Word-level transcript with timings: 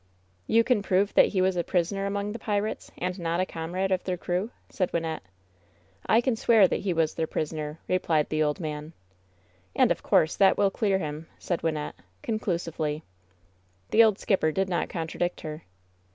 "You 0.47 0.63
can 0.63 0.81
prove 0.81 1.13
that 1.13 1.27
he 1.27 1.43
was 1.43 1.55
a 1.55 1.63
prisoner 1.63 2.07
among 2.07 2.31
the 2.31 2.39
pirates, 2.39 2.89
and 2.97 3.19
not 3.19 3.39
a 3.39 3.45
comrade 3.45 3.91
of 3.91 4.03
their 4.03 4.17
crew?" 4.17 4.49
said 4.71 4.91
Wyn 4.91 5.03
nette. 5.03 5.21
"I 6.07 6.21
can 6.21 6.35
swear 6.35 6.67
that 6.67 6.79
he 6.79 6.91
was 6.91 7.13
their 7.13 7.27
prisoner," 7.27 7.77
replied 7.87 8.29
the 8.29 8.41
old 8.41 8.59
man. 8.59 8.93
^'And, 9.77 9.91
of 9.91 10.01
course, 10.01 10.35
that 10.37 10.57
will 10.57 10.71
clear 10.71 10.97
him," 10.97 11.27
said 11.37 11.61
Wynnette, 11.61 11.93
conclusively. 12.23 13.03
The 13.91 14.03
old 14.03 14.17
skipper 14.17 14.51
did 14.51 14.69
not 14.69 14.89
contradict 14.89 15.41
her. 15.41 15.61